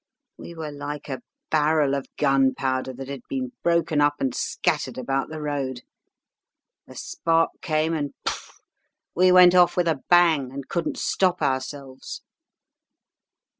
[0.35, 1.21] We were like a
[1.51, 5.81] barrel of gunpowder that had been broken up and scattered about the road.
[6.87, 8.59] A spark came, and poof!
[9.13, 12.23] we went off with a bang, and couldn't stop ourselves.